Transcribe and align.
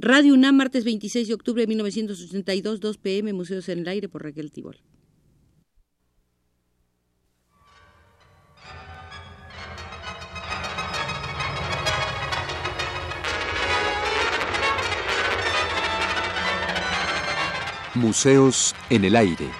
Radio 0.00 0.32
UNAM, 0.34 0.54
martes 0.54 0.84
26 0.84 1.26
de 1.26 1.34
octubre 1.34 1.62
de 1.62 1.66
1982, 1.66 2.78
2 2.78 2.98
pm, 2.98 3.32
Museos 3.32 3.68
en 3.68 3.80
el 3.80 3.88
Aire 3.88 4.08
por 4.08 4.22
Raquel 4.22 4.52
Tibol. 4.52 4.76
Museos 17.96 18.76
en 18.90 19.04
el 19.04 19.16
Aire. 19.16 19.50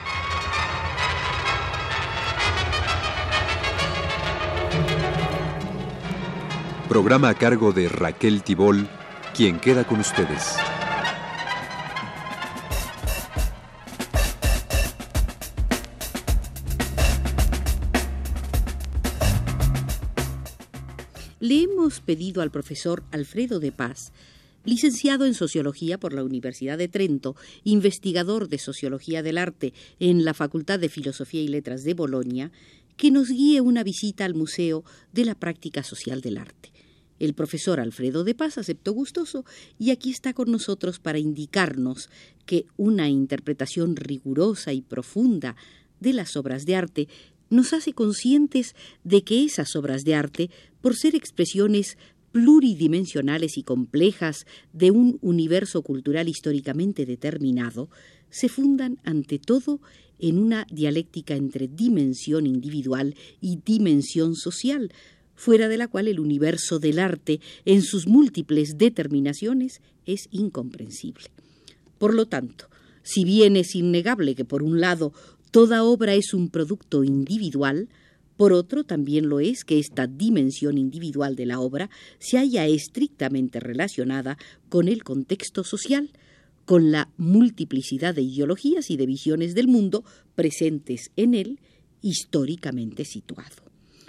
Programa 6.89 7.30
a 7.30 7.34
cargo 7.34 7.73
de 7.73 7.89
Raquel 7.89 8.45
Tibol, 8.45 8.89
quien 9.38 9.60
queda 9.60 9.86
con 9.86 10.00
ustedes. 10.00 10.56
Le 21.38 21.62
hemos 21.62 22.00
pedido 22.00 22.42
al 22.42 22.50
profesor 22.50 23.04
Alfredo 23.12 23.61
de 23.61 23.70
Paz 23.70 24.12
licenciado 24.64 25.24
en 25.24 25.34
Sociología 25.34 25.98
por 25.98 26.12
la 26.12 26.25
Universidad 26.25 26.76
de 26.76 26.89
Trento, 26.89 27.36
investigador 27.62 28.48
de 28.48 28.58
Sociología 28.58 29.22
del 29.22 29.39
Arte 29.39 29.72
en 30.00 30.25
la 30.25 30.34
Facultad 30.34 30.80
de 30.80 30.89
Filosofía 30.89 31.42
y 31.42 31.46
Letras 31.46 31.84
de 31.84 31.94
Bolonia, 31.94 32.50
que 32.97 33.12
nos 33.12 33.28
guíe 33.28 33.61
una 33.61 33.84
visita 33.84 34.25
al 34.25 34.34
Museo 34.34 34.83
de 35.12 35.25
la 35.25 35.36
Práctica 35.36 35.84
Social 35.84 36.22
del 36.22 36.39
Arte. 36.39 36.72
El 37.19 37.34
profesor 37.34 37.81
Alfredo 37.81 38.25
de 38.25 38.34
Paz 38.34 38.58
aceptó 38.58 38.92
gustoso 38.92 39.45
y 39.78 39.91
aquí 39.91 40.11
está 40.11 40.33
con 40.34 40.50
nosotros 40.50 40.98
para 40.98 41.19
indicarnos 41.19 42.11
que 42.47 42.67
una 42.77 43.09
interpretación 43.09 43.97
rigurosa 43.97 44.73
y 44.73 44.83
profunda 44.83 45.57
de 46.01 46.12
las 46.12 46.37
obras 46.37 46.65
de 46.65 46.77
arte 46.77 47.09
nos 47.51 47.73
hace 47.73 47.92
conscientes 47.92 48.75
de 49.05 49.23
que 49.23 49.45
esas 49.45 49.75
obras 49.75 50.05
de 50.05 50.15
arte, 50.15 50.51
por 50.81 50.95
ser 50.95 51.15
expresiones 51.15 51.97
pluridimensionales 52.33 53.57
y 53.57 53.62
complejas 53.62 54.47
de 54.73 54.91
un 54.91 55.19
universo 55.23 55.83
cultural 55.83 56.29
históricamente 56.29 57.07
determinado, 57.07 57.89
se 58.31 58.48
fundan 58.48 58.98
ante 59.03 59.39
todo 59.39 59.81
en 60.19 60.39
una 60.39 60.67
dialéctica 60.70 61.35
entre 61.35 61.69
dimensión 61.69 62.47
individual 62.47 63.14
y 63.41 63.61
dimensión 63.64 64.35
social, 64.35 64.92
fuera 65.39 65.69
de 65.69 65.78
la 65.78 65.86
cual 65.86 66.08
el 66.08 66.19
universo 66.19 66.81
del 66.81 66.98
arte, 66.98 67.41
en 67.64 67.83
sus 67.83 68.08
múltiples 68.08 68.77
determinaciones, 68.77 69.80
es 70.05 70.27
incomprensible. 70.33 71.27
Por 71.97 72.12
lo 72.12 72.27
tanto, 72.27 72.69
si 73.05 73.25
bien 73.25 73.56
es 73.56 73.77
innegable 73.77 74.34
que 74.34 74.45
por 74.45 74.64
un 74.64 74.80
lado 74.80 75.12
toda 75.53 75.84
obra 75.84 76.14
es 76.14 76.34
un 76.34 76.50
producto 76.50 77.05
individual, 77.05 77.89
por 78.36 78.53
otro, 78.53 78.84
también 78.84 79.28
lo 79.28 79.39
es 79.41 79.64
que 79.64 79.78
esta 79.78 80.06
dimensión 80.06 80.77
individual 80.77 81.36
de 81.36 81.47
la 81.47 81.61
obra 81.61 81.89
se 82.19 82.39
haya 82.39 82.67
estrictamente 82.67 83.61
relacionada 83.61 84.39
con 84.69 84.89
el 84.89 85.05
contexto 85.05 85.62
social, 85.62 86.11
con 86.64 86.91
la 86.91 87.11
multiplicidad 87.17 88.14
de 88.14 88.23
ideologías 88.23 88.91
y 88.91 88.97
de 88.97 89.06
visiones 89.06 89.55
del 89.55 89.69
mundo 89.69 90.05
presentes 90.34 91.11
en 91.17 91.34
él, 91.34 91.61
históricamente 92.02 93.05
situado. 93.05 93.67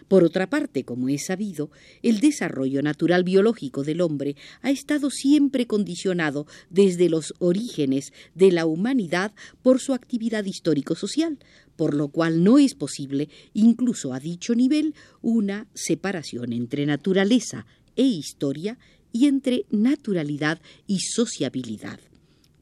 Por 0.09 0.23
otra 0.23 0.49
parte, 0.49 0.83
como 0.83 1.07
es 1.07 1.27
sabido, 1.27 1.69
el 2.01 2.19
desarrollo 2.19 2.81
natural 2.81 3.23
biológico 3.23 3.83
del 3.83 4.01
hombre 4.01 4.35
ha 4.63 4.71
estado 4.71 5.11
siempre 5.11 5.67
condicionado 5.67 6.47
desde 6.71 7.09
los 7.09 7.35
orígenes 7.37 8.11
de 8.33 8.51
la 8.51 8.65
humanidad 8.65 9.33
por 9.61 9.79
su 9.79 9.93
actividad 9.93 10.43
histórico-social, 10.45 11.37
por 11.75 11.93
lo 11.93 12.07
cual 12.07 12.43
no 12.43 12.57
es 12.57 12.73
posible, 12.73 13.29
incluso 13.53 14.11
a 14.11 14.19
dicho 14.19 14.55
nivel, 14.55 14.95
una 15.21 15.67
separación 15.75 16.53
entre 16.53 16.87
naturaleza 16.87 17.67
e 17.95 18.03
historia 18.03 18.79
y 19.13 19.27
entre 19.27 19.67
naturalidad 19.69 20.59
y 20.87 21.01
sociabilidad. 21.01 21.99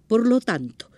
Por 0.10 0.28
lo 0.28 0.42
tanto, 0.42 0.92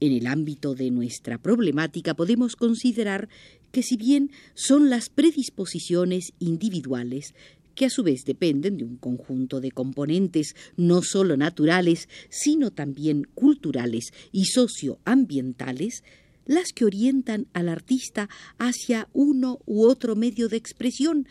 en 0.00 0.12
el 0.12 0.26
ámbito 0.26 0.74
de 0.74 0.90
nuestra 0.90 1.36
problemática 1.36 2.14
podemos 2.14 2.56
considerar 2.56 3.28
que 3.72 3.82
si 3.82 3.96
bien 3.96 4.30
son 4.54 4.90
las 4.90 5.08
predisposiciones 5.08 6.32
individuales, 6.38 7.34
que 7.74 7.86
a 7.86 7.90
su 7.90 8.02
vez 8.02 8.24
dependen 8.24 8.76
de 8.76 8.84
un 8.84 8.96
conjunto 8.96 9.60
de 9.60 9.70
componentes 9.70 10.54
no 10.76 11.02
solo 11.02 11.36
naturales, 11.36 12.08
sino 12.28 12.70
también 12.70 13.26
culturales 13.34 14.12
y 14.32 14.46
socioambientales, 14.46 16.04
las 16.46 16.72
que 16.72 16.84
orientan 16.84 17.46
al 17.52 17.68
artista 17.68 18.28
hacia 18.58 19.08
uno 19.12 19.60
u 19.66 19.84
otro 19.84 20.16
medio 20.16 20.48
de 20.48 20.56
expresión, 20.56 21.26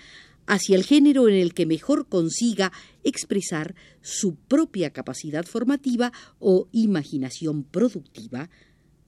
hacia 0.48 0.76
el 0.76 0.84
género 0.84 1.28
en 1.28 1.36
el 1.36 1.54
que 1.54 1.66
mejor 1.66 2.08
consiga 2.08 2.72
expresar 3.04 3.76
su 4.02 4.36
propia 4.36 4.90
capacidad 4.92 5.46
formativa 5.46 6.12
o 6.40 6.68
imaginación 6.72 7.64
productiva, 7.64 8.50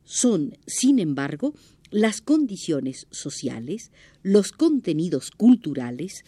son, 0.04 0.58
sin 0.68 1.00
embargo, 1.00 1.56
las 1.92 2.22
condiciones 2.22 3.06
sociales, 3.12 3.92
los 4.24 4.54
contenidos 4.54 5.30
culturales, 5.30 6.24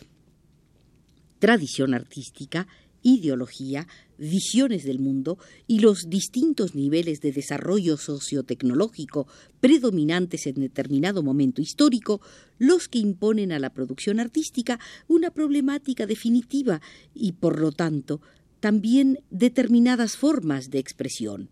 tradición 1.39 1.93
artística, 1.93 2.67
ideología, 3.01 3.87
visiones 4.17 4.83
del 4.83 4.99
mundo 4.99 5.37
y 5.67 5.79
los 5.79 6.09
distintos 6.09 6.75
niveles 6.75 7.19
de 7.21 7.31
desarrollo 7.31 7.97
sociotecnológico 7.97 9.27
predominantes 9.59 10.47
en 10.47 10.55
determinado 10.55 11.23
momento 11.23 11.61
histórico, 11.61 12.21
los 12.59 12.87
que 12.87 12.99
imponen 12.99 13.51
a 13.51 13.59
la 13.59 13.71
producción 13.71 14.19
artística 14.19 14.79
una 15.07 15.31
problemática 15.31 16.05
definitiva 16.05 16.81
y, 17.13 17.33
por 17.33 17.59
lo 17.59 17.71
tanto, 17.71 18.21
también 18.59 19.19
determinadas 19.29 20.15
formas 20.15 20.69
de 20.69 20.79
expresión. 20.79 21.49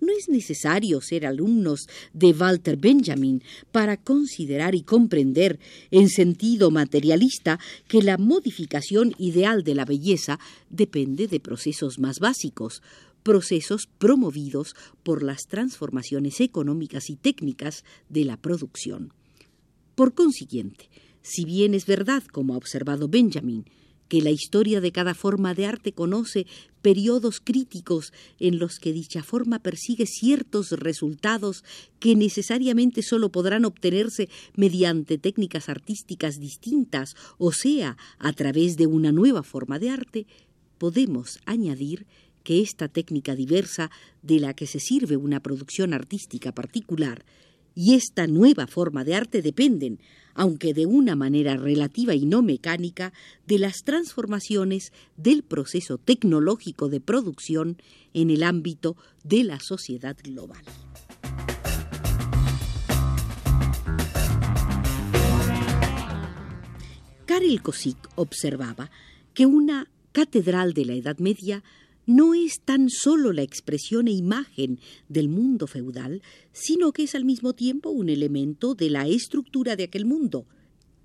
No 0.00 0.12
es 0.16 0.28
necesario 0.28 1.00
ser 1.00 1.26
alumnos 1.26 1.86
de 2.12 2.32
Walter 2.32 2.76
Benjamin 2.76 3.42
para 3.70 3.96
considerar 3.96 4.74
y 4.74 4.82
comprender 4.82 5.58
en 5.90 6.08
sentido 6.08 6.70
materialista 6.70 7.58
que 7.86 8.02
la 8.02 8.16
modificación 8.16 9.14
ideal 9.18 9.62
de 9.62 9.74
la 9.74 9.84
belleza 9.84 10.38
depende 10.70 11.26
de 11.26 11.40
procesos 11.40 11.98
más 11.98 12.18
básicos, 12.18 12.82
procesos 13.22 13.86
promovidos 13.98 14.74
por 15.02 15.22
las 15.22 15.42
transformaciones 15.46 16.40
económicas 16.40 17.10
y 17.10 17.16
técnicas 17.16 17.84
de 18.08 18.24
la 18.24 18.36
producción. 18.36 19.12
Por 19.94 20.14
consiguiente, 20.14 20.88
si 21.22 21.44
bien 21.44 21.74
es 21.74 21.84
verdad, 21.84 22.22
como 22.24 22.54
ha 22.54 22.56
observado 22.56 23.08
Benjamin, 23.08 23.66
que 24.10 24.20
la 24.20 24.30
historia 24.30 24.80
de 24.80 24.90
cada 24.90 25.14
forma 25.14 25.54
de 25.54 25.66
arte 25.66 25.92
conoce 25.92 26.44
periodos 26.82 27.40
críticos 27.40 28.12
en 28.40 28.58
los 28.58 28.80
que 28.80 28.92
dicha 28.92 29.22
forma 29.22 29.60
persigue 29.60 30.04
ciertos 30.04 30.72
resultados 30.72 31.62
que 32.00 32.16
necesariamente 32.16 33.02
sólo 33.02 33.30
podrán 33.30 33.64
obtenerse 33.64 34.28
mediante 34.56 35.16
técnicas 35.16 35.68
artísticas 35.68 36.40
distintas, 36.40 37.14
o 37.38 37.52
sea, 37.52 37.96
a 38.18 38.32
través 38.32 38.76
de 38.76 38.88
una 38.88 39.12
nueva 39.12 39.44
forma 39.44 39.78
de 39.78 39.90
arte, 39.90 40.26
podemos 40.76 41.38
añadir 41.46 42.04
que 42.42 42.62
esta 42.62 42.88
técnica 42.88 43.36
diversa 43.36 43.92
de 44.22 44.40
la 44.40 44.54
que 44.54 44.66
se 44.66 44.80
sirve 44.80 45.16
una 45.16 45.38
producción 45.38 45.94
artística 45.94 46.50
particular 46.50 47.24
y 47.76 47.94
esta 47.94 48.26
nueva 48.26 48.66
forma 48.66 49.04
de 49.04 49.14
arte 49.14 49.40
dependen, 49.40 50.00
aunque 50.34 50.74
de 50.74 50.86
una 50.86 51.16
manera 51.16 51.56
relativa 51.56 52.14
y 52.14 52.26
no 52.26 52.42
mecánica, 52.42 53.12
de 53.46 53.58
las 53.58 53.84
transformaciones 53.84 54.92
del 55.16 55.42
proceso 55.42 55.98
tecnológico 55.98 56.88
de 56.88 57.00
producción 57.00 57.76
en 58.14 58.30
el 58.30 58.42
ámbito 58.42 58.96
de 59.24 59.44
la 59.44 59.60
sociedad 59.60 60.16
global. 60.22 60.62
Karel 67.26 67.62
Kosik 67.62 67.96
observaba 68.16 68.90
que 69.34 69.46
una 69.46 69.88
catedral 70.12 70.74
de 70.74 70.84
la 70.84 70.94
Edad 70.94 71.18
Media 71.18 71.62
no 72.06 72.34
es 72.34 72.60
tan 72.60 72.90
solo 72.90 73.32
la 73.32 73.42
expresión 73.42 74.08
e 74.08 74.12
imagen 74.12 74.80
del 75.08 75.28
mundo 75.28 75.66
feudal, 75.66 76.22
sino 76.52 76.92
que 76.92 77.04
es 77.04 77.14
al 77.14 77.24
mismo 77.24 77.52
tiempo 77.52 77.90
un 77.90 78.08
elemento 78.08 78.74
de 78.74 78.90
la 78.90 79.06
estructura 79.06 79.76
de 79.76 79.84
aquel 79.84 80.06
mundo. 80.06 80.46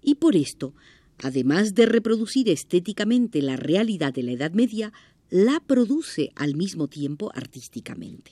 Y 0.02 0.16
por 0.16 0.36
esto, 0.36 0.74
además 1.20 1.76
de 1.76 1.86
reproducir 1.86 2.50
estéticamente 2.50 3.42
la 3.42 3.56
realidad 3.56 4.14
de 4.14 4.24
la 4.24 4.32
Edad 4.32 4.52
Media, 4.52 4.94
la 5.30 5.60
produce 5.60 6.32
al 6.36 6.56
mismo 6.56 6.88
tiempo 6.88 7.32
artísticamente. 7.34 8.32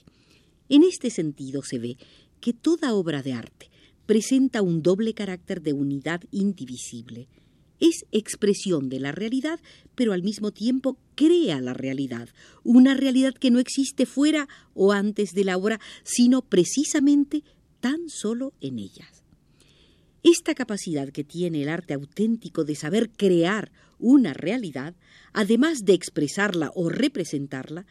En 0.69 0.83
este 0.83 1.10
sentido 1.10 1.62
se 1.63 1.80
ve 1.80 1.98
que 2.39 2.54
toda 2.54 2.94
obra 2.94 3.21
de 3.21 3.33
arte 3.33 3.69
presenta 4.06 4.62
un 4.62 4.81
doble 4.81 5.13
carácter 5.13 5.62
de 5.62 5.74
unidad 5.74 6.21
indivisible, 6.31 7.27
es 7.83 8.06
expresión 8.13 8.88
de 8.88 9.01
la 9.01 9.12
realidad, 9.12 9.59
pero 9.94 10.13
al 10.13 10.24
mismo 10.24 10.51
tiempo 10.51 10.97
crea 11.15 11.59
la 11.59 11.74
realidad, 11.74 12.30
una 12.63 12.94
realidad 12.94 13.33
que 13.33 13.51
no 13.51 13.59
existe 13.59 14.06
fuera 14.06 14.47
o 14.74 14.94
antes 14.94 15.33
de 15.33 15.44
la 15.44 15.57
obra, 15.57 15.81
sino 16.03 16.41
precisamente 16.41 17.44
tan 17.81 18.07
solo 18.07 18.53
en 18.62 18.80
ellas. 18.80 19.24
Esta 20.24 20.56
capacidad 20.56 21.09
que 21.09 21.25
tiene 21.25 21.63
el 21.63 21.68
arte 21.68 21.94
auténtico 21.94 22.63
de 22.63 22.75
saber 22.75 23.09
crear 23.09 23.74
una 24.00 24.33
realidad, 24.33 24.95
además 25.33 25.83
de 25.83 25.94
expresarla 25.94 26.71
o 26.75 26.88
representarla, 26.88 27.86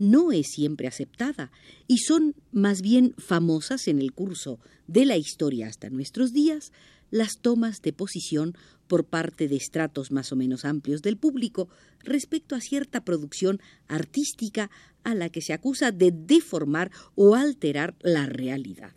no 0.00 0.32
es 0.32 0.48
siempre 0.48 0.88
aceptada 0.88 1.52
y 1.86 1.98
son 1.98 2.34
más 2.50 2.82
bien 2.82 3.14
famosas 3.16 3.86
en 3.86 4.00
el 4.00 4.12
curso 4.12 4.58
de 4.88 5.06
la 5.06 5.16
historia 5.16 5.68
hasta 5.68 5.88
nuestros 5.88 6.32
días 6.32 6.72
las 7.10 7.38
tomas 7.40 7.82
de 7.82 7.92
posición 7.92 8.54
por 8.86 9.04
parte 9.04 9.48
de 9.48 9.56
estratos 9.56 10.10
más 10.10 10.32
o 10.32 10.36
menos 10.36 10.64
amplios 10.64 11.02
del 11.02 11.16
público 11.16 11.68
respecto 12.00 12.54
a 12.54 12.60
cierta 12.60 13.04
producción 13.04 13.60
artística 13.88 14.70
a 15.02 15.14
la 15.14 15.28
que 15.28 15.40
se 15.40 15.52
acusa 15.52 15.92
de 15.92 16.12
deformar 16.12 16.90
o 17.14 17.34
alterar 17.34 17.96
la 18.00 18.26
realidad. 18.26 18.92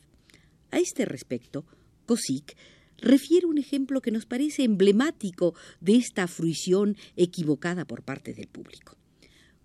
A 0.72 0.80
este 0.80 1.06
respecto, 1.06 1.66
Kosik 2.06 2.56
refiere 2.98 3.48
un 3.48 3.58
ejemplo 3.58 4.02
que 4.02 4.12
nos 4.12 4.26
parece 4.26 4.64
emblemático 4.64 5.56
de 5.80 5.96
esta 5.96 6.28
fruición 6.28 6.98
equivocada 7.16 7.86
por 7.86 8.04
parte 8.04 8.34
del 8.34 8.48
público. 8.48 8.98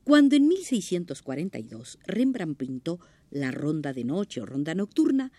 Cuando 0.05 0.37
en 0.37 0.49
1642 0.49 1.99
Rembrandt 2.07 2.59
pintó 2.59 3.01
la 3.31 3.51
Ronda 3.51 3.93
de 3.93 4.05
Noche 4.05 4.41
o 4.41 4.47
Ronda 4.47 4.75
Nocturna, 4.75 5.33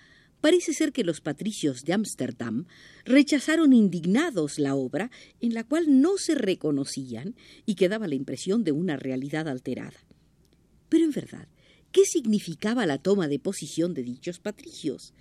Parece 0.45 0.75
ser 0.75 0.94
que 0.94 1.03
los 1.03 1.21
patricios 1.21 1.86
de 1.86 1.94
Ámsterdam 1.94 2.68
rechazaron 3.03 3.74
indignados 3.74 4.59
la 4.59 4.75
obra 4.75 5.09
en 5.42 5.56
la 5.56 5.63
cual 5.63 6.00
no 6.01 6.19
se 6.19 6.36
reconocían 6.36 7.33
y 7.65 7.74
que 7.74 7.89
daba 7.89 8.07
la 8.07 8.13
impresión 8.13 8.63
de 8.63 8.71
una 8.71 8.95
realidad 8.95 9.47
alterada. 9.47 9.97
Pero 10.88 11.03
en 11.03 11.13
verdad, 11.13 11.47
¿qué 11.92 12.06
significaba 12.06 12.86
la 12.86 13.00
toma 13.00 13.27
de 13.27 13.39
posición 13.39 13.95
de 13.95 14.03
dichos 14.03 14.38
patricios? 14.38 15.15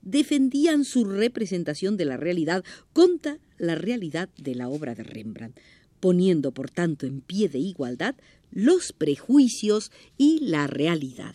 Defendían 0.00 0.86
su 0.86 1.04
representación 1.04 1.98
de 1.98 2.06
la 2.06 2.16
realidad 2.16 2.64
contra 2.94 3.40
la 3.58 3.74
realidad 3.74 4.30
de 4.38 4.54
la 4.54 4.70
obra 4.70 4.94
de 4.94 5.02
Rembrandt, 5.02 5.60
poniendo 6.00 6.50
por 6.52 6.70
tanto 6.70 7.04
en 7.04 7.20
pie 7.20 7.50
de 7.50 7.58
igualdad 7.58 8.14
los 8.50 8.94
prejuicios 8.94 9.92
y 10.16 10.38
la 10.40 10.66
realidad 10.66 11.34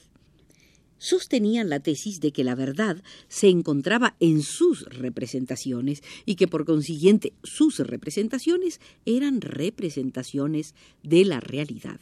sostenían 0.98 1.70
la 1.70 1.80
tesis 1.80 2.20
de 2.20 2.32
que 2.32 2.44
la 2.44 2.56
verdad 2.56 3.04
se 3.28 3.50
encontraba 3.50 4.16
en 4.20 4.42
sus 4.42 4.86
representaciones 4.86 6.02
y 6.26 6.36
que 6.36 6.48
por 6.48 6.66
consiguiente 6.66 7.34
sus 7.44 7.80
representaciones 7.80 8.80
eran 9.06 9.42
representaciones 9.42 10.76
de 11.04 11.26
la 11.26 11.40
realidad. 11.40 12.00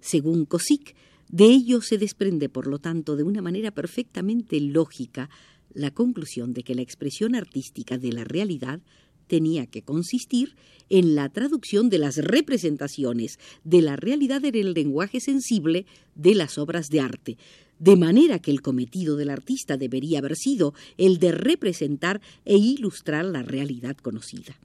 Según 0.00 0.44
Kosik, 0.44 0.94
de 1.30 1.44
ello 1.44 1.82
se 1.82 1.98
desprende, 1.98 2.48
por 2.48 2.66
lo 2.66 2.78
tanto, 2.78 3.16
de 3.16 3.22
una 3.22 3.42
manera 3.42 3.70
perfectamente 3.70 4.60
lógica, 4.60 5.28
la 5.74 5.90
conclusión 5.90 6.54
de 6.54 6.62
que 6.62 6.74
la 6.74 6.82
expresión 6.82 7.34
artística 7.34 7.98
de 7.98 8.12
la 8.12 8.24
realidad 8.24 8.80
tenía 9.26 9.66
que 9.66 9.82
consistir 9.82 10.56
en 10.88 11.14
la 11.14 11.28
traducción 11.28 11.90
de 11.90 11.98
las 11.98 12.16
representaciones 12.16 13.38
de 13.62 13.82
la 13.82 13.96
realidad 13.96 14.44
en 14.44 14.54
el 14.54 14.72
lenguaje 14.72 15.20
sensible 15.20 15.84
de 16.14 16.34
las 16.34 16.56
obras 16.56 16.88
de 16.88 17.00
arte, 17.00 17.36
de 17.78 17.96
manera 17.96 18.38
que 18.38 18.50
el 18.50 18.62
cometido 18.62 19.16
del 19.16 19.30
artista 19.30 19.76
debería 19.76 20.18
haber 20.18 20.36
sido 20.36 20.74
el 20.96 21.18
de 21.18 21.32
representar 21.32 22.20
e 22.44 22.56
ilustrar 22.56 23.24
la 23.24 23.42
realidad 23.42 23.96
conocida. 23.96 24.58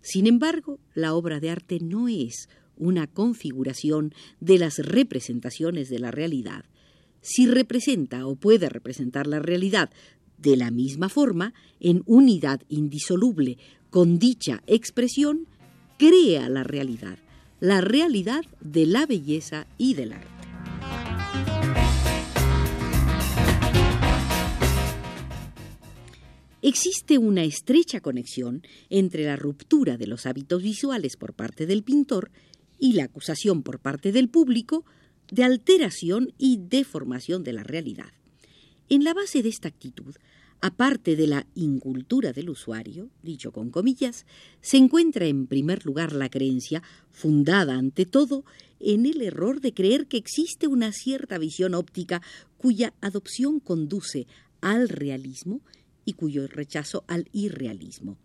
Sin 0.00 0.26
embargo, 0.26 0.78
la 0.94 1.14
obra 1.14 1.40
de 1.40 1.50
arte 1.50 1.78
no 1.80 2.08
es 2.08 2.48
una 2.76 3.06
configuración 3.06 4.12
de 4.40 4.58
las 4.58 4.78
representaciones 4.78 5.88
de 5.88 5.98
la 5.98 6.10
realidad. 6.10 6.64
Si 7.20 7.46
representa 7.46 8.26
o 8.26 8.34
puede 8.34 8.68
representar 8.68 9.26
la 9.26 9.38
realidad 9.38 9.90
de 10.38 10.56
la 10.56 10.72
misma 10.72 11.08
forma, 11.08 11.54
en 11.78 12.02
unidad 12.06 12.62
indisoluble 12.68 13.58
con 13.90 14.18
dicha 14.18 14.62
expresión, 14.66 15.46
crea 15.98 16.48
la 16.48 16.64
realidad, 16.64 17.18
la 17.60 17.80
realidad 17.80 18.42
de 18.60 18.86
la 18.86 19.06
belleza 19.06 19.68
y 19.78 19.94
del 19.94 20.14
arte. 20.14 20.31
Existe 26.64 27.18
una 27.18 27.42
estrecha 27.42 28.00
conexión 28.00 28.62
entre 28.88 29.24
la 29.24 29.34
ruptura 29.34 29.96
de 29.96 30.06
los 30.06 30.26
hábitos 30.26 30.62
visuales 30.62 31.16
por 31.16 31.34
parte 31.34 31.66
del 31.66 31.82
pintor 31.82 32.30
y 32.78 32.92
la 32.92 33.02
acusación 33.02 33.64
por 33.64 33.80
parte 33.80 34.12
del 34.12 34.28
público 34.28 34.84
de 35.28 35.42
alteración 35.42 36.32
y 36.38 36.58
deformación 36.58 37.42
de 37.42 37.52
la 37.52 37.64
realidad. 37.64 38.12
En 38.88 39.02
la 39.02 39.12
base 39.12 39.42
de 39.42 39.48
esta 39.48 39.66
actitud, 39.66 40.14
aparte 40.60 41.16
de 41.16 41.26
la 41.26 41.48
incultura 41.56 42.32
del 42.32 42.48
usuario, 42.48 43.10
dicho 43.24 43.50
con 43.50 43.70
comillas, 43.70 44.24
se 44.60 44.76
encuentra 44.76 45.26
en 45.26 45.48
primer 45.48 45.84
lugar 45.84 46.12
la 46.12 46.28
creencia, 46.28 46.84
fundada 47.10 47.74
ante 47.74 48.06
todo, 48.06 48.44
en 48.78 49.06
el 49.06 49.20
error 49.22 49.60
de 49.60 49.74
creer 49.74 50.06
que 50.06 50.16
existe 50.16 50.68
una 50.68 50.92
cierta 50.92 51.38
visión 51.38 51.74
óptica 51.74 52.22
cuya 52.56 52.94
adopción 53.00 53.58
conduce 53.58 54.28
al 54.60 54.88
realismo 54.88 55.60
y 56.04 56.14
cuyo 56.14 56.46
rechazo 56.46 57.04
al 57.08 57.28
irrealismo. 57.32 58.18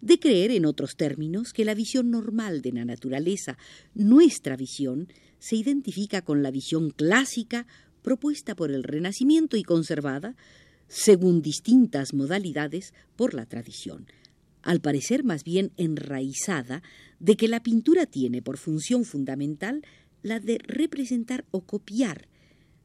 De 0.00 0.18
creer, 0.18 0.50
en 0.50 0.66
otros 0.66 0.96
términos, 0.96 1.52
que 1.52 1.64
la 1.64 1.74
visión 1.74 2.10
normal 2.10 2.60
de 2.60 2.72
la 2.72 2.84
naturaleza, 2.84 3.56
nuestra 3.94 4.56
visión, 4.56 5.08
se 5.38 5.56
identifica 5.56 6.22
con 6.22 6.42
la 6.42 6.50
visión 6.50 6.90
clásica 6.90 7.66
propuesta 8.02 8.56
por 8.56 8.72
el 8.72 8.82
Renacimiento 8.82 9.56
y 9.56 9.62
conservada, 9.62 10.36
según 10.88 11.40
distintas 11.40 12.14
modalidades, 12.14 12.94
por 13.16 13.32
la 13.32 13.46
tradición, 13.46 14.06
al 14.62 14.80
parecer 14.80 15.24
más 15.24 15.44
bien 15.44 15.72
enraizada 15.76 16.82
de 17.20 17.36
que 17.36 17.46
la 17.46 17.62
pintura 17.62 18.06
tiene 18.06 18.42
por 18.42 18.58
función 18.58 19.04
fundamental 19.04 19.82
la 20.22 20.40
de 20.40 20.58
representar 20.66 21.44
o 21.50 21.60
copiar 21.60 22.28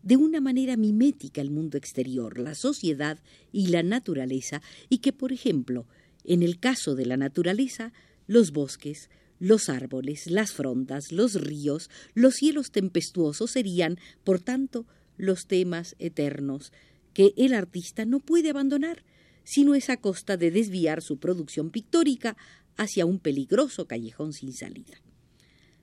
de 0.03 0.17
una 0.17 0.41
manera 0.41 0.77
mimética 0.77 1.41
el 1.41 1.51
mundo 1.51 1.77
exterior, 1.77 2.39
la 2.39 2.55
sociedad 2.55 3.19
y 3.51 3.67
la 3.67 3.83
naturaleza, 3.83 4.61
y 4.89 4.99
que, 4.99 5.13
por 5.13 5.31
ejemplo, 5.31 5.85
en 6.23 6.43
el 6.43 6.59
caso 6.59 6.95
de 6.95 7.05
la 7.05 7.17
naturaleza, 7.17 7.93
los 8.27 8.51
bosques, 8.51 9.09
los 9.39 9.69
árboles, 9.69 10.27
las 10.29 10.51
frondas, 10.51 11.11
los 11.11 11.35
ríos, 11.35 11.89
los 12.13 12.35
cielos 12.35 12.71
tempestuosos 12.71 13.51
serían, 13.51 13.97
por 14.23 14.39
tanto, 14.39 14.85
los 15.17 15.47
temas 15.47 15.95
eternos 15.99 16.71
que 17.13 17.33
el 17.37 17.53
artista 17.53 18.05
no 18.05 18.19
puede 18.19 18.49
abandonar, 18.49 19.03
sino 19.43 19.73
es 19.75 19.89
a 19.89 19.97
costa 19.97 20.37
de 20.37 20.51
desviar 20.51 21.01
su 21.01 21.17
producción 21.17 21.71
pictórica 21.71 22.37
hacia 22.75 23.05
un 23.05 23.19
peligroso 23.19 23.87
callejón 23.87 24.33
sin 24.33 24.53
salida. 24.53 25.01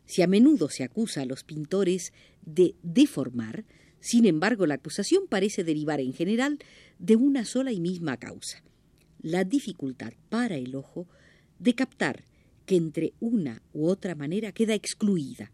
Si 0.07 0.23
a 0.23 0.27
menudo 0.27 0.69
se 0.69 0.85
acusa 0.85 1.23
a 1.23 1.25
los 1.25 1.45
pintores 1.45 2.13
de 2.45 2.77
deformar, 2.83 3.65
sin 4.05 4.27
embargo, 4.27 4.67
la 4.67 4.75
acusación 4.75 5.23
parece 5.31 5.65
derivar 5.65 5.99
en 5.99 6.13
general 6.13 6.59
de 6.99 7.17
una 7.17 7.47
sola 7.47 7.73
y 7.73 7.81
misma 7.81 8.19
causa, 8.19 8.63
la 9.23 9.45
dificultad 9.45 10.13
para 10.29 10.57
el 10.57 10.75
ojo 10.75 11.09
de 11.59 11.75
captar 11.75 12.23
que 12.67 12.77
entre 12.77 13.15
una 13.19 13.63
u 13.73 13.87
otra 13.87 14.15
manera 14.15 14.53
queda 14.53 14.75
excluida, 14.75 15.53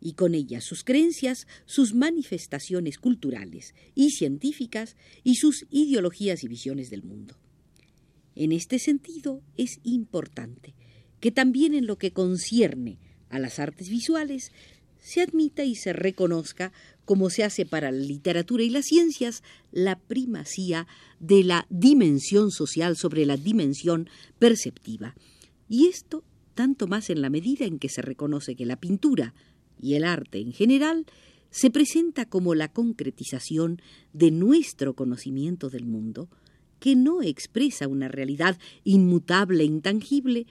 y 0.00 0.14
con 0.14 0.34
ella 0.34 0.60
sus 0.60 0.82
creencias, 0.82 1.46
sus 1.64 1.94
manifestaciones 1.94 2.98
culturales 2.98 3.72
y 3.94 4.10
científicas 4.10 4.96
y 5.22 5.36
sus 5.36 5.66
ideologías 5.70 6.42
y 6.42 6.48
visiones 6.48 6.90
del 6.90 7.04
mundo. 7.04 7.36
En 8.34 8.50
este 8.50 8.80
sentido, 8.80 9.44
es 9.56 9.78
importante 9.84 10.74
que 11.20 11.30
también 11.30 11.72
en 11.72 11.86
lo 11.86 11.98
que 11.98 12.10
concierne 12.10 12.98
a 13.28 13.38
las 13.38 13.60
artes 13.60 13.88
visuales 13.88 14.50
se 15.02 15.20
admita 15.20 15.64
y 15.64 15.74
se 15.74 15.92
reconozca 15.92 16.72
como 17.04 17.28
se 17.28 17.42
hace 17.44 17.66
para 17.66 17.90
la 17.90 17.98
literatura 17.98 18.62
y 18.62 18.70
las 18.70 18.86
ciencias, 18.86 19.42
la 19.72 19.98
primacía 19.98 20.86
de 21.18 21.42
la 21.42 21.66
dimensión 21.68 22.50
social 22.50 22.96
sobre 22.96 23.26
la 23.26 23.36
dimensión 23.36 24.08
perceptiva. 24.38 25.14
Y 25.68 25.88
esto 25.88 26.24
tanto 26.54 26.86
más 26.86 27.10
en 27.10 27.20
la 27.20 27.30
medida 27.30 27.64
en 27.64 27.78
que 27.78 27.88
se 27.88 28.02
reconoce 28.02 28.54
que 28.54 28.66
la 28.66 28.76
pintura 28.76 29.34
y 29.80 29.94
el 29.94 30.04
arte 30.04 30.38
en 30.38 30.52
general 30.52 31.06
se 31.50 31.70
presenta 31.70 32.24
como 32.26 32.54
la 32.54 32.72
concretización 32.72 33.82
de 34.12 34.30
nuestro 34.30 34.94
conocimiento 34.94 35.68
del 35.68 35.84
mundo, 35.84 36.28
que 36.78 36.96
no 36.96 37.22
expresa 37.22 37.88
una 37.88 38.08
realidad 38.08 38.58
inmutable 38.84 39.64
e 39.64 39.66
intangible, 39.66 40.46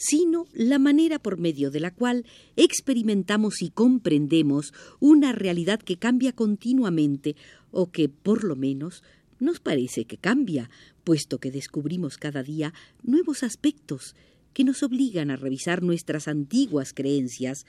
sino 0.00 0.46
la 0.54 0.78
manera 0.78 1.18
por 1.18 1.38
medio 1.38 1.70
de 1.70 1.78
la 1.78 1.90
cual 1.90 2.24
experimentamos 2.56 3.60
y 3.60 3.68
comprendemos 3.68 4.72
una 4.98 5.32
realidad 5.32 5.78
que 5.78 5.98
cambia 5.98 6.32
continuamente 6.32 7.36
o 7.70 7.90
que, 7.90 8.08
por 8.08 8.44
lo 8.44 8.56
menos, 8.56 9.04
nos 9.40 9.60
parece 9.60 10.06
que 10.06 10.16
cambia, 10.16 10.70
puesto 11.04 11.38
que 11.38 11.50
descubrimos 11.50 12.16
cada 12.16 12.42
día 12.42 12.72
nuevos 13.02 13.42
aspectos 13.42 14.16
que 14.54 14.64
nos 14.64 14.82
obligan 14.82 15.30
a 15.30 15.36
revisar 15.36 15.82
nuestras 15.82 16.28
antiguas 16.28 16.94
creencias, 16.94 17.66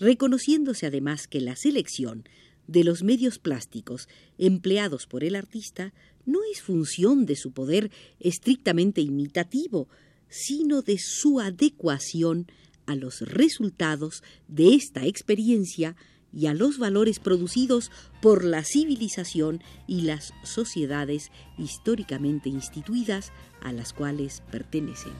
reconociéndose 0.00 0.84
además 0.84 1.28
que 1.28 1.40
la 1.40 1.54
selección 1.54 2.24
de 2.66 2.82
los 2.82 3.04
medios 3.04 3.38
plásticos 3.38 4.08
empleados 4.36 5.06
por 5.06 5.22
el 5.22 5.36
artista 5.36 5.94
no 6.26 6.40
es 6.52 6.60
función 6.60 7.24
de 7.24 7.36
su 7.36 7.52
poder 7.52 7.92
estrictamente 8.18 9.00
imitativo, 9.00 9.88
sino 10.28 10.82
de 10.82 10.98
su 10.98 11.40
adecuación 11.40 12.46
a 12.86 12.94
los 12.94 13.20
resultados 13.20 14.22
de 14.48 14.74
esta 14.74 15.04
experiencia 15.04 15.96
y 16.32 16.46
a 16.46 16.54
los 16.54 16.78
valores 16.78 17.20
producidos 17.20 17.90
por 18.20 18.44
la 18.44 18.64
civilización 18.64 19.62
y 19.86 20.02
las 20.02 20.32
sociedades 20.42 21.30
históricamente 21.56 22.48
instituidas 22.48 23.32
a 23.60 23.72
las 23.72 23.92
cuales 23.92 24.42
pertenecen. 24.50 25.12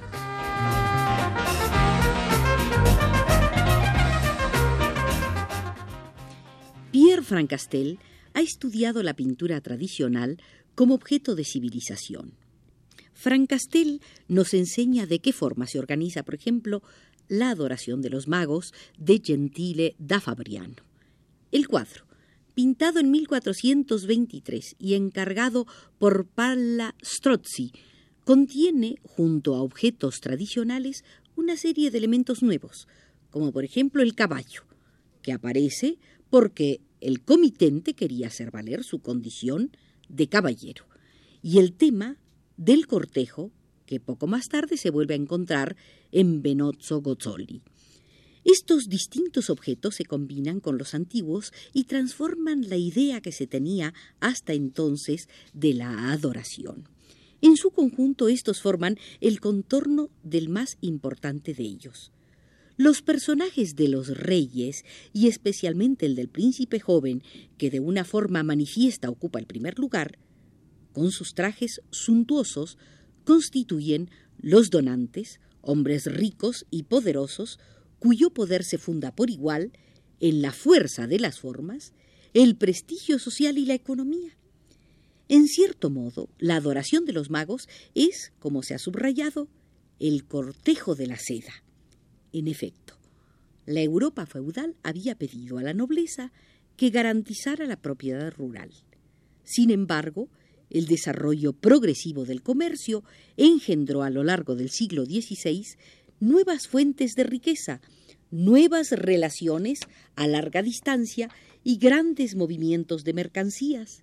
Pierre 6.91 7.23
Francastel 7.23 7.99
ha 8.35 8.41
estudiado 8.41 9.03
la 9.03 9.15
pintura 9.15 9.61
tradicional 9.61 10.39
como 10.75 10.95
objeto 10.95 11.35
de 11.35 11.45
civilización. 11.45 12.33
Francastel 13.19 14.01
nos 14.29 14.55
enseña 14.55 15.05
de 15.05 15.19
qué 15.19 15.33
forma 15.33 15.67
se 15.67 15.81
organiza, 15.81 16.23
por 16.23 16.37
ejemplo, 16.37 16.85
la 17.27 17.51
adoración 17.51 18.01
de 18.01 18.11
los 18.11 18.29
magos 18.29 18.73
de 18.97 19.21
Gentile 19.21 19.97
da 19.99 20.21
Fabriano. 20.21 20.77
El 21.51 21.67
cuadro, 21.67 22.05
pintado 22.55 23.01
en 23.01 23.11
1423 23.11 24.77
y 24.79 24.95
encargado 24.95 25.67
por 25.99 26.29
Palla 26.29 26.95
Strozzi, 27.03 27.73
contiene, 28.23 29.01
junto 29.03 29.57
a 29.57 29.63
objetos 29.63 30.21
tradicionales, 30.21 31.03
una 31.35 31.57
serie 31.57 31.91
de 31.91 31.99
elementos 31.99 32.41
nuevos, 32.41 32.87
como 33.31 33.51
por 33.51 33.65
ejemplo 33.65 34.01
el 34.01 34.15
caballo, 34.15 34.63
que 35.23 35.33
aparece 35.33 35.99
porque 36.31 36.83
el 37.01 37.25
comitente 37.25 37.95
quería 37.95 38.29
hacer 38.29 38.53
valer 38.53 38.85
su 38.85 39.01
condición 39.01 39.73
de 40.09 40.29
caballero, 40.29 40.87
y 41.43 41.59
el 41.59 41.73
tema 41.73 42.17
del 42.59 42.87
cortejo, 42.87 43.51
que 43.87 44.01
poco 44.01 44.27
más 44.27 44.49
tarde 44.49 44.77
se 44.77 44.91
vuelve 44.91 45.15
a 45.15 45.17
encontrar 45.17 45.77
en 46.13 46.43
Benozzo 46.43 47.01
Gozzoli. 47.01 47.63
Estos 48.45 48.89
distintos 48.89 49.51
objetos 49.51 49.95
se 49.95 50.05
combinan 50.05 50.61
con 50.61 50.77
los 50.77 50.95
antiguos 50.95 51.53
y 51.73 51.85
transforman 51.85 52.69
la 52.69 52.77
idea 52.77 53.21
que 53.21 53.33
se 53.33 53.47
tenía 53.47 53.95
hasta 54.21 54.53
entonces 54.53 55.29
de 55.55 55.75
la 55.75 56.13
adoración. 56.13 56.89
En 57.41 57.57
su 57.57 57.71
conjunto 57.71 58.29
estos 58.29 58.61
forman 58.61 58.99
el 59.21 59.41
contorno 59.41 60.11
del 60.23 60.49
más 60.49 60.77
importante 60.81 61.55
de 61.55 61.63
ellos. 61.63 62.11
Los 62.77 63.03
personajes 63.03 63.77
de 63.77 63.89
los 63.89 64.09
reyes, 64.09 64.85
y 65.13 65.29
especialmente 65.29 66.07
el 66.07 66.15
del 66.15 66.29
príncipe 66.29 66.81
joven, 66.81 67.23
que 67.57 67.71
de 67.71 67.81
una 67.81 68.05
forma 68.05 68.43
manifiesta 68.43 69.11
ocupa 69.11 69.39
el 69.39 69.47
primer 69.47 69.79
lugar, 69.79 70.19
con 70.99 71.13
sus 71.13 71.35
trajes 71.35 71.81
suntuosos, 71.93 72.77
constituyen 73.23 74.11
los 74.37 74.69
donantes, 74.69 75.39
hombres 75.61 76.07
ricos 76.07 76.67
y 76.73 76.83
poderosos, 76.83 77.61
cuyo 78.01 78.31
poder 78.31 78.65
se 78.65 78.79
funda 78.79 79.15
por 79.15 79.31
igual 79.31 79.71
en 80.19 80.43
la 80.43 80.51
fuerza 80.51 81.07
de 81.07 81.21
las 81.21 81.39
formas, 81.39 81.93
el 82.35 82.57
prestigio 82.57 83.21
social 83.21 83.59
y 83.59 83.65
la 83.65 83.75
economía. 83.75 84.37
En 85.29 85.47
cierto 85.47 85.89
modo, 85.89 86.31
la 86.41 86.57
adoración 86.57 87.05
de 87.05 87.13
los 87.13 87.31
magos 87.31 87.69
es, 87.95 88.33
como 88.41 88.65
se 88.65 88.75
ha 88.75 88.79
subrayado, 88.81 89.47
el 90.01 90.25
cortejo 90.25 90.97
de 90.97 91.07
la 91.07 91.17
seda. 91.21 91.63
En 92.33 92.49
efecto, 92.49 92.99
la 93.67 93.83
Europa 93.83 94.27
feudal 94.27 94.75
había 94.83 95.15
pedido 95.15 95.59
a 95.59 95.63
la 95.63 95.75
nobleza 95.75 96.33
que 96.77 96.91
garantizara 96.91 97.67
la 97.67 97.81
propiedad 97.81 98.33
rural. 98.33 98.73
Sin 99.45 99.71
embargo, 99.71 100.29
el 100.71 100.87
desarrollo 100.87 101.53
progresivo 101.53 102.25
del 102.25 102.43
comercio 102.43 103.05
engendró 103.37 104.03
a 104.03 104.11
lo 104.11 104.25
largo 104.25 104.55
del 104.55 104.71
siglo 104.71 105.05
XVI 105.05 105.65
nuevas 106.21 106.69
fuentes 106.69 107.15
de 107.15 107.25
riqueza, 107.25 107.81
nuevas 108.31 108.91
relaciones 108.91 109.81
a 110.17 110.27
larga 110.27 110.63
distancia 110.63 111.31
y 111.65 111.79
grandes 111.79 112.35
movimientos 112.35 113.05
de 113.05 113.13
mercancías. 113.13 114.03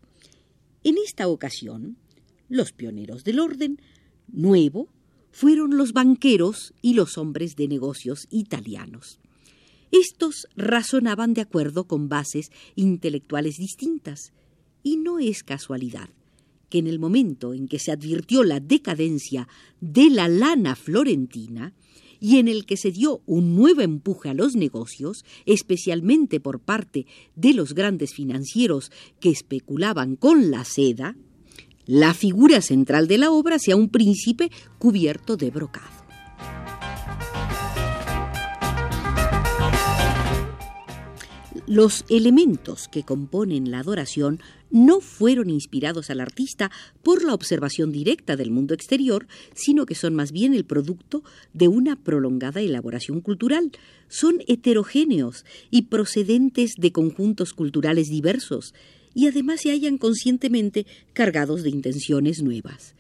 En 0.84 0.96
esta 0.98 1.28
ocasión, 1.28 1.98
los 2.50 2.72
pioneros 2.72 3.24
del 3.24 3.40
orden 3.40 3.82
nuevo 4.28 4.90
fueron 5.32 5.78
los 5.78 5.94
banqueros 5.94 6.74
y 6.82 6.94
los 6.94 7.18
hombres 7.18 7.56
de 7.56 7.68
negocios 7.68 8.28
italianos. 8.30 9.20
Estos 9.92 10.48
razonaban 10.56 11.34
de 11.34 11.42
acuerdo 11.42 11.86
con 11.88 12.10
bases 12.10 12.52
intelectuales 12.76 13.58
distintas, 13.58 14.34
y 14.84 14.98
no 14.98 15.20
es 15.20 15.44
casualidad 15.44 16.10
en 16.80 16.88
el 16.88 17.00
momento 17.00 17.54
en 17.54 17.68
que 17.68 17.80
se 17.80 17.92
advirtió 17.92 18.44
la 18.44 18.60
decadencia 18.60 19.48
de 19.82 20.10
la 20.10 20.28
lana 20.28 20.76
florentina, 20.76 21.74
y 22.20 22.38
en 22.38 22.48
el 22.48 22.66
que 22.66 22.78
se 22.78 22.92
dio 22.92 23.22
un 23.26 23.56
nuevo 23.56 23.82
empuje 23.82 24.30
a 24.30 24.34
los 24.34 24.56
negocios, 24.56 25.26
especialmente 25.46 26.40
por 26.40 26.60
parte 26.60 27.06
de 27.36 27.54
los 27.54 27.74
grandes 27.74 28.14
financieros 28.14 28.92
que 29.20 29.30
especulaban 29.30 30.16
con 30.16 30.50
la 30.50 30.66
seda, 30.66 31.16
la 31.86 32.14
figura 32.14 32.62
central 32.62 33.08
de 33.08 33.20
la 33.20 33.32
obra 33.32 33.60
sea 33.60 33.76
un 33.76 33.90
príncipe 33.90 34.50
cubierto 34.80 35.38
de 35.38 35.52
brocado. 35.52 36.06
Los 41.68 42.06
elementos 42.10 42.88
que 42.88 43.04
componen 43.04 43.72
la 43.72 43.80
adoración 43.80 44.40
no 44.76 45.00
fueron 45.00 45.50
inspirados 45.50 46.10
al 46.10 46.20
artista 46.20 46.70
por 47.02 47.24
la 47.24 47.34
observación 47.34 47.94
directa 47.94 48.36
del 48.36 48.52
mundo 48.52 48.74
exterior, 48.74 49.26
sino 49.54 49.86
que 49.86 49.96
son 49.96 50.16
más 50.16 50.34
bien 50.34 50.54
el 50.54 50.66
producto 50.66 51.24
de 51.54 51.70
una 51.70 51.96
prolongada 51.96 52.60
elaboración 52.60 53.22
cultural. 53.22 53.72
Son 54.10 54.42
heterogéneos 54.48 55.46
y 55.72 55.84
procedentes 55.84 56.74
de 56.78 56.92
conjuntos 56.92 57.54
culturales 57.54 58.10
diversos, 58.10 58.74
y 59.14 59.28
además 59.28 59.62
se 59.62 59.70
hallan 59.70 59.98
conscientemente 59.98 60.86
cargados 61.14 61.64
de 61.64 61.70
intenciones 61.70 62.44
nuevas. 62.44 62.96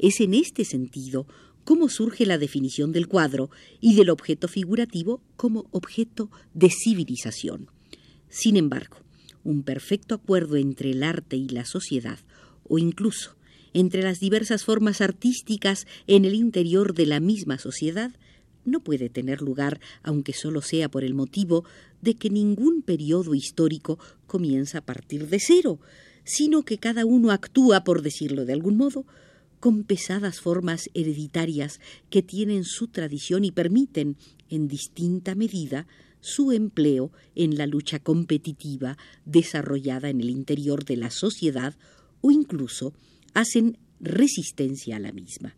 Es 0.00 0.20
en 0.20 0.34
este 0.34 0.64
sentido 0.64 1.28
cómo 1.62 1.88
surge 1.88 2.26
la 2.26 2.38
definición 2.38 2.90
del 2.90 3.06
cuadro 3.06 3.50
y 3.80 3.94
del 3.94 4.10
objeto 4.10 4.48
figurativo 4.48 5.22
como 5.36 5.68
objeto 5.70 6.28
de 6.54 6.70
civilización. 6.70 7.68
Sin 8.28 8.56
embargo, 8.56 8.96
un 9.44 9.62
perfecto 9.62 10.14
acuerdo 10.14 10.56
entre 10.56 10.90
el 10.90 11.02
arte 11.02 11.36
y 11.36 11.48
la 11.48 11.64
sociedad, 11.64 12.18
o 12.68 12.78
incluso 12.78 13.36
entre 13.72 14.02
las 14.02 14.20
diversas 14.20 14.64
formas 14.64 15.00
artísticas 15.00 15.86
en 16.06 16.24
el 16.24 16.34
interior 16.34 16.94
de 16.94 17.06
la 17.06 17.20
misma 17.20 17.58
sociedad, 17.58 18.12
no 18.64 18.80
puede 18.80 19.08
tener 19.08 19.40
lugar, 19.42 19.80
aunque 20.02 20.32
solo 20.32 20.60
sea 20.60 20.90
por 20.90 21.04
el 21.04 21.14
motivo 21.14 21.64
de 22.02 22.14
que 22.14 22.30
ningún 22.30 22.82
periodo 22.82 23.34
histórico 23.34 23.98
comienza 24.26 24.78
a 24.78 24.84
partir 24.84 25.28
de 25.28 25.40
cero, 25.40 25.80
sino 26.24 26.64
que 26.64 26.78
cada 26.78 27.06
uno 27.06 27.30
actúa, 27.30 27.84
por 27.84 28.02
decirlo 28.02 28.44
de 28.44 28.52
algún 28.52 28.76
modo, 28.76 29.06
con 29.60 29.84
pesadas 29.84 30.40
formas 30.40 30.88
hereditarias 30.94 31.80
que 32.08 32.22
tienen 32.22 32.64
su 32.64 32.88
tradición 32.88 33.44
y 33.44 33.50
permiten, 33.50 34.16
en 34.48 34.68
distinta 34.68 35.34
medida, 35.34 35.86
su 36.20 36.52
empleo 36.52 37.12
en 37.34 37.56
la 37.56 37.66
lucha 37.66 37.98
competitiva 37.98 38.96
desarrollada 39.24 40.08
en 40.08 40.20
el 40.20 40.30
interior 40.30 40.84
de 40.84 40.96
la 40.96 41.10
sociedad 41.10 41.74
o 42.20 42.30
incluso 42.30 42.92
hacen 43.34 43.78
resistencia 44.00 44.96
a 44.96 45.00
la 45.00 45.12
misma. 45.12 45.54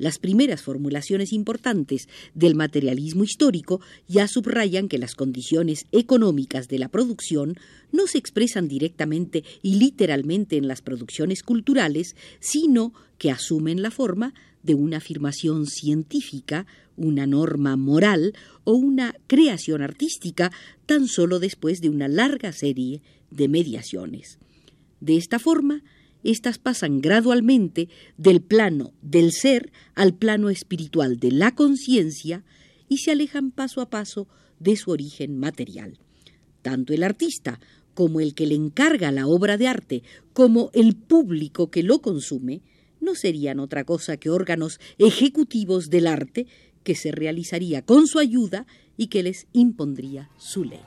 Las 0.00 0.18
primeras 0.18 0.62
formulaciones 0.62 1.30
importantes 1.30 2.08
del 2.32 2.54
materialismo 2.54 3.22
histórico 3.22 3.82
ya 4.08 4.28
subrayan 4.28 4.88
que 4.88 4.96
las 4.96 5.14
condiciones 5.14 5.84
económicas 5.92 6.68
de 6.68 6.78
la 6.78 6.88
producción 6.88 7.58
no 7.92 8.06
se 8.06 8.16
expresan 8.16 8.66
directamente 8.66 9.44
y 9.60 9.74
literalmente 9.74 10.56
en 10.56 10.68
las 10.68 10.80
producciones 10.80 11.42
culturales, 11.42 12.16
sino 12.40 12.94
que 13.18 13.30
asumen 13.30 13.82
la 13.82 13.90
forma 13.90 14.32
de 14.62 14.74
una 14.74 14.98
afirmación 14.98 15.66
científica, 15.66 16.66
una 16.96 17.26
norma 17.26 17.76
moral 17.76 18.34
o 18.64 18.74
una 18.74 19.14
creación 19.26 19.82
artística 19.82 20.52
tan 20.86 21.08
solo 21.08 21.38
después 21.38 21.80
de 21.80 21.88
una 21.88 22.08
larga 22.08 22.52
serie 22.52 23.02
de 23.30 23.48
mediaciones. 23.48 24.38
De 25.00 25.16
esta 25.16 25.38
forma, 25.38 25.82
estas 26.22 26.58
pasan 26.58 27.00
gradualmente 27.00 27.88
del 28.18 28.42
plano 28.42 28.92
del 29.00 29.32
ser 29.32 29.72
al 29.94 30.14
plano 30.14 30.50
espiritual 30.50 31.18
de 31.18 31.32
la 31.32 31.54
conciencia 31.54 32.44
y 32.88 32.98
se 32.98 33.12
alejan 33.12 33.50
paso 33.50 33.80
a 33.80 33.88
paso 33.88 34.28
de 34.58 34.76
su 34.76 34.90
origen 34.90 35.38
material. 35.38 35.98
Tanto 36.60 36.92
el 36.92 37.02
artista 37.02 37.60
como 37.94 38.20
el 38.20 38.34
que 38.34 38.46
le 38.46 38.54
encarga 38.54 39.10
la 39.12 39.26
obra 39.26 39.56
de 39.56 39.68
arte, 39.68 40.02
como 40.32 40.70
el 40.74 40.94
público 40.94 41.70
que 41.70 41.82
lo 41.82 42.00
consume, 42.00 42.60
serían 43.14 43.60
otra 43.60 43.84
cosa 43.84 44.16
que 44.16 44.30
órganos 44.30 44.80
ejecutivos 44.98 45.90
del 45.90 46.06
arte 46.06 46.46
que 46.82 46.94
se 46.94 47.12
realizaría 47.12 47.82
con 47.82 48.06
su 48.06 48.18
ayuda 48.18 48.66
y 48.96 49.08
que 49.08 49.22
les 49.22 49.46
impondría 49.52 50.30
su 50.36 50.64
ley. 50.64 50.80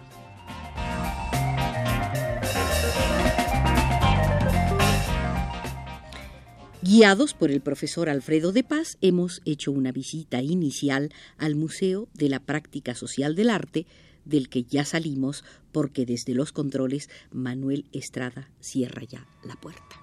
Guiados 6.81 7.33
por 7.33 7.49
el 7.49 7.61
profesor 7.61 8.09
Alfredo 8.09 8.51
de 8.51 8.63
Paz, 8.63 8.97
hemos 8.99 9.41
hecho 9.45 9.71
una 9.71 9.93
visita 9.93 10.41
inicial 10.41 11.13
al 11.37 11.55
Museo 11.55 12.09
de 12.13 12.27
la 12.27 12.41
Práctica 12.41 12.93
Social 12.93 13.35
del 13.35 13.49
Arte, 13.49 13.87
del 14.25 14.49
que 14.49 14.63
ya 14.63 14.83
salimos 14.83 15.45
porque 15.71 16.05
desde 16.05 16.33
los 16.33 16.51
controles 16.51 17.09
Manuel 17.31 17.85
Estrada 17.93 18.49
cierra 18.59 19.03
ya 19.03 19.25
la 19.45 19.55
puerta. 19.55 20.02